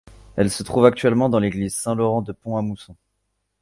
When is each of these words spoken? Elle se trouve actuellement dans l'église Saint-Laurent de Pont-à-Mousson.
Elle 0.35 0.49
se 0.49 0.63
trouve 0.63 0.85
actuellement 0.87 1.29
dans 1.29 1.37
l'église 1.37 1.75
Saint-Laurent 1.75 2.23
de 2.23 2.31
Pont-à-Mousson. 2.31 2.95